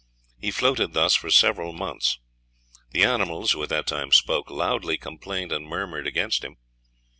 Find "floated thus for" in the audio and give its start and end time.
0.49-1.29